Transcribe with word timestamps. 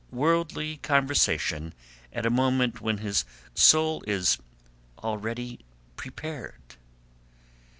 Worldly 0.09 0.77
conversation 0.77 1.75
at 2.11 2.25
a 2.25 2.31
moment 2.31 2.81
when 2.81 2.97
his 2.97 3.23
soul 3.53 4.03
is 4.07 4.39
already 5.03 5.59
prepared..." 5.95 6.77